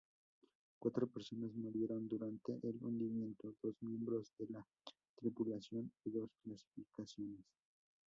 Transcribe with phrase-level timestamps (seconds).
[0.79, 4.65] Cuatro personas murieron durante el hundimiento, dos miembros de la
[5.15, 7.45] tripulación y dos clasificaciones.